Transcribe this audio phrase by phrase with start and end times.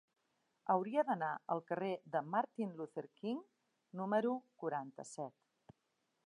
[0.73, 3.45] Hauria d'anar al carrer de Martin Luther King
[4.01, 4.33] número
[4.65, 5.79] quaranta-set.